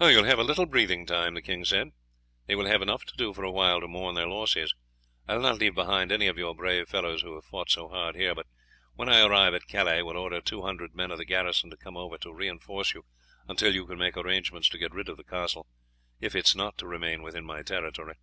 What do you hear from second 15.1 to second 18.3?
the castle, if it is not to remain within my territory."